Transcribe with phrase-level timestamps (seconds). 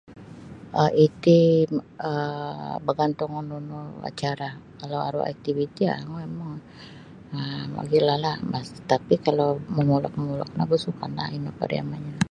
[0.79, 1.39] um iti
[2.09, 4.47] um bagantung nunu acara
[4.79, 6.47] kalau aru aktiviti um ngoyon mu
[7.37, 8.35] um mogilolah
[8.91, 12.15] tapi' kalau momulok-momulok nogu sampana' ino pariama'nyo.